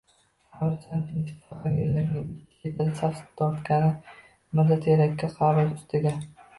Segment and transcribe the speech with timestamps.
[0.53, 1.43] Qabriston jimjit.
[1.49, 6.21] Faqat yo'Iakning ikki chetida saf tortgan mirzateraklar qabr ustiga